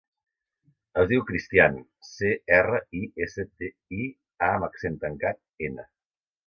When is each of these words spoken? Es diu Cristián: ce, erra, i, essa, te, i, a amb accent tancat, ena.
Es 1.01 1.09
diu 1.11 1.21
Cristián: 1.27 1.77
ce, 2.13 2.31
erra, 2.61 2.81
i, 3.03 3.05
essa, 3.29 3.47
te, 3.61 3.73
i, 4.01 4.13
a 4.49 4.53
amb 4.59 4.71
accent 4.71 5.03
tancat, 5.07 5.43
ena. 5.71 5.93